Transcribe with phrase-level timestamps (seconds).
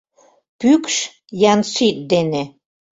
[0.59, 0.95] Пӱкш—
[1.51, 2.43] Янсит дене.